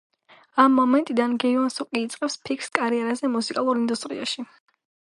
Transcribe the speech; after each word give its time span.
ამ 0.63 0.73
მომენტიდან 0.77 1.35
გეუნ 1.43 1.69
სუკი 1.75 2.03
იწყებს 2.07 2.39
ფიქრს 2.49 2.73
კარიერაზე 2.81 3.31
მუსიკალურ 3.39 3.85
ინდუსტრიაში. 3.85 4.51